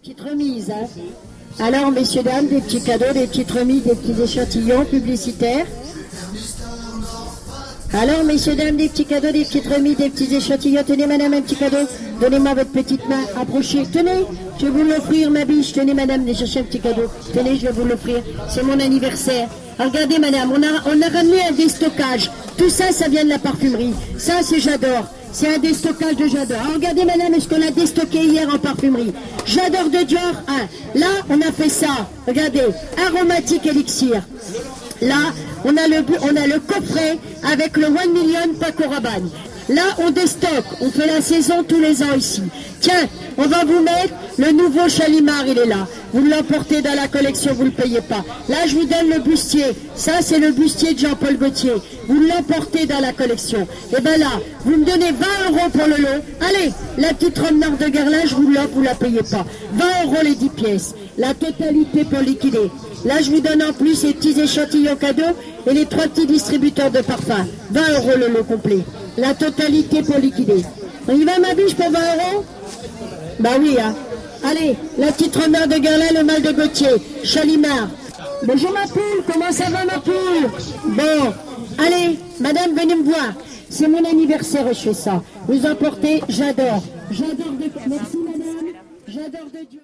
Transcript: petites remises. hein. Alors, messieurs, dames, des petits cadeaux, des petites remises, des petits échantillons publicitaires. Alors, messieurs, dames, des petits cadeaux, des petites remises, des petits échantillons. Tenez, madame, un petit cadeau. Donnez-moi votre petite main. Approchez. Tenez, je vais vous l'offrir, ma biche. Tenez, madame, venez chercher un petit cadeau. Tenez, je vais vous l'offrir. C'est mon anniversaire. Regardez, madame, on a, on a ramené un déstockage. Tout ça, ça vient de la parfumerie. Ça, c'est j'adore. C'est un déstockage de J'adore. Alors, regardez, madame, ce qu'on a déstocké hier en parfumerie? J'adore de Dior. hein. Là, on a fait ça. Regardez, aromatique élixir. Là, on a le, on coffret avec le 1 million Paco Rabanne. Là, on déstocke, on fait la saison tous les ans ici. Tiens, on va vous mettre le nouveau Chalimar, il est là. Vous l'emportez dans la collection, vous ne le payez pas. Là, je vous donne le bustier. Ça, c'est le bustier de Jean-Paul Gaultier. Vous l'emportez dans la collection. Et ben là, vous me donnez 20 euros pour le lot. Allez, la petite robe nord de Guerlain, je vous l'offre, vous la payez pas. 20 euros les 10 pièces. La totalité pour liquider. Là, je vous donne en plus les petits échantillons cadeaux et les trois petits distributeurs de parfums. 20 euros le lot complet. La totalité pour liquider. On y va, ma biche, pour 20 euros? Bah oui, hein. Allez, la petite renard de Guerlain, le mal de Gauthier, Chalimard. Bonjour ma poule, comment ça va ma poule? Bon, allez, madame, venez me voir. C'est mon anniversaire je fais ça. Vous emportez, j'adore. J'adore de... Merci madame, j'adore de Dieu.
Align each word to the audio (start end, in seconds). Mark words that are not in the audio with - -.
petites 0.00 0.20
remises. 0.20 0.70
hein. 0.70 0.86
Alors, 1.60 1.90
messieurs, 1.90 2.22
dames, 2.22 2.46
des 2.46 2.60
petits 2.60 2.80
cadeaux, 2.82 3.12
des 3.12 3.26
petites 3.26 3.50
remises, 3.50 3.82
des 3.82 3.94
petits 3.94 4.20
échantillons 4.22 4.84
publicitaires. 4.84 5.66
Alors, 7.92 8.22
messieurs, 8.24 8.54
dames, 8.54 8.76
des 8.76 8.88
petits 8.88 9.06
cadeaux, 9.06 9.32
des 9.32 9.44
petites 9.44 9.66
remises, 9.66 9.96
des 9.96 10.10
petits 10.10 10.34
échantillons. 10.34 10.82
Tenez, 10.86 11.06
madame, 11.06 11.34
un 11.34 11.40
petit 11.40 11.56
cadeau. 11.56 11.88
Donnez-moi 12.20 12.54
votre 12.54 12.70
petite 12.70 13.08
main. 13.08 13.22
Approchez. 13.40 13.84
Tenez, 13.92 14.24
je 14.60 14.66
vais 14.66 14.70
vous 14.70 14.84
l'offrir, 14.84 15.30
ma 15.30 15.44
biche. 15.44 15.72
Tenez, 15.72 15.94
madame, 15.94 16.20
venez 16.20 16.34
chercher 16.34 16.60
un 16.60 16.64
petit 16.64 16.80
cadeau. 16.80 17.04
Tenez, 17.34 17.56
je 17.56 17.66
vais 17.66 17.72
vous 17.72 17.84
l'offrir. 17.84 18.22
C'est 18.48 18.62
mon 18.62 18.78
anniversaire. 18.78 19.48
Regardez, 19.78 20.18
madame, 20.18 20.52
on 20.52 20.62
a, 20.62 20.94
on 20.94 21.02
a 21.02 21.08
ramené 21.08 21.40
un 21.48 21.52
déstockage. 21.52 22.30
Tout 22.56 22.68
ça, 22.68 22.92
ça 22.92 23.08
vient 23.08 23.24
de 23.24 23.30
la 23.30 23.38
parfumerie. 23.38 23.94
Ça, 24.18 24.42
c'est 24.42 24.60
j'adore. 24.60 25.06
C'est 25.32 25.54
un 25.54 25.58
déstockage 25.58 26.16
de 26.16 26.26
J'adore. 26.26 26.60
Alors, 26.60 26.74
regardez, 26.74 27.04
madame, 27.04 27.38
ce 27.40 27.48
qu'on 27.48 27.62
a 27.62 27.70
déstocké 27.70 28.18
hier 28.18 28.48
en 28.52 28.58
parfumerie? 28.58 29.12
J'adore 29.46 29.90
de 29.90 30.04
Dior. 30.04 30.20
hein. 30.48 30.66
Là, 30.94 31.06
on 31.28 31.40
a 31.40 31.52
fait 31.52 31.68
ça. 31.68 32.08
Regardez, 32.26 32.62
aromatique 33.06 33.66
élixir. 33.66 34.22
Là, 35.00 35.32
on 35.64 35.76
a 35.76 35.86
le, 35.86 36.04
on 36.22 36.60
coffret 36.60 37.18
avec 37.44 37.76
le 37.76 37.86
1 37.86 37.90
million 38.12 38.54
Paco 38.58 38.88
Rabanne. 38.88 39.28
Là, 39.68 39.82
on 39.98 40.10
déstocke, 40.10 40.64
on 40.80 40.90
fait 40.90 41.06
la 41.06 41.20
saison 41.20 41.62
tous 41.62 41.78
les 41.78 42.02
ans 42.02 42.14
ici. 42.16 42.42
Tiens, 42.80 43.06
on 43.36 43.46
va 43.46 43.64
vous 43.64 43.80
mettre 43.82 44.14
le 44.38 44.52
nouveau 44.52 44.88
Chalimar, 44.88 45.44
il 45.46 45.58
est 45.58 45.66
là. 45.66 45.86
Vous 46.12 46.24
l'emportez 46.24 46.80
dans 46.80 46.94
la 46.94 47.08
collection, 47.08 47.52
vous 47.54 47.64
ne 47.64 47.70
le 47.70 47.74
payez 47.74 48.00
pas. 48.00 48.24
Là, 48.48 48.66
je 48.66 48.76
vous 48.76 48.84
donne 48.84 49.10
le 49.12 49.18
bustier. 49.20 49.64
Ça, 49.96 50.12
c'est 50.20 50.38
le 50.38 50.52
bustier 50.52 50.94
de 50.94 50.98
Jean-Paul 51.00 51.36
Gaultier. 51.36 51.72
Vous 52.06 52.20
l'emportez 52.20 52.86
dans 52.86 53.00
la 53.00 53.12
collection. 53.12 53.66
Et 53.96 54.00
ben 54.00 54.18
là, 54.18 54.30
vous 54.64 54.76
me 54.76 54.84
donnez 54.84 55.10
20 55.10 55.50
euros 55.50 55.68
pour 55.72 55.86
le 55.86 56.02
lot. 56.02 56.22
Allez, 56.40 56.70
la 56.96 57.12
petite 57.14 57.38
robe 57.38 57.58
nord 57.58 57.76
de 57.78 57.88
Guerlain, 57.88 58.26
je 58.26 58.34
vous 58.36 58.50
l'offre, 58.50 58.68
vous 58.74 58.82
la 58.82 58.94
payez 58.94 59.22
pas. 59.22 59.44
20 59.74 59.84
euros 60.04 60.22
les 60.22 60.34
10 60.36 60.48
pièces. 60.50 60.94
La 61.16 61.34
totalité 61.34 62.04
pour 62.04 62.20
liquider. 62.20 62.70
Là, 63.04 63.20
je 63.20 63.30
vous 63.30 63.40
donne 63.40 63.62
en 63.62 63.72
plus 63.72 64.04
les 64.04 64.14
petits 64.14 64.40
échantillons 64.40 64.96
cadeaux 64.96 65.36
et 65.66 65.74
les 65.74 65.86
trois 65.86 66.04
petits 66.04 66.26
distributeurs 66.26 66.92
de 66.92 67.00
parfums. 67.00 67.46
20 67.72 67.80
euros 67.96 68.16
le 68.16 68.28
lot 68.28 68.44
complet. 68.44 68.84
La 69.16 69.34
totalité 69.34 70.02
pour 70.02 70.18
liquider. 70.18 70.62
On 71.08 71.14
y 71.14 71.24
va, 71.24 71.38
ma 71.40 71.54
biche, 71.54 71.74
pour 71.74 71.90
20 71.90 71.98
euros? 71.98 72.44
Bah 73.40 73.50
oui, 73.60 73.76
hein. 73.80 73.94
Allez, 74.50 74.76
la 74.96 75.12
petite 75.12 75.36
renard 75.36 75.68
de 75.68 75.74
Guerlain, 75.74 76.10
le 76.14 76.24
mal 76.24 76.40
de 76.40 76.52
Gauthier, 76.52 76.96
Chalimard. 77.22 77.90
Bonjour 78.46 78.72
ma 78.72 78.86
poule, 78.86 79.22
comment 79.30 79.52
ça 79.52 79.64
va 79.64 79.84
ma 79.84 79.98
poule? 79.98 80.48
Bon, 80.86 81.34
allez, 81.76 82.18
madame, 82.40 82.74
venez 82.74 82.94
me 82.94 83.02
voir. 83.02 83.34
C'est 83.68 83.88
mon 83.88 84.02
anniversaire 84.02 84.66
je 84.68 84.78
fais 84.78 84.94
ça. 84.94 85.22
Vous 85.46 85.66
emportez, 85.66 86.22
j'adore. 86.30 86.82
J'adore 87.10 87.52
de... 87.60 87.90
Merci 87.90 88.16
madame, 88.24 88.72
j'adore 89.06 89.50
de 89.52 89.66
Dieu. 89.68 89.80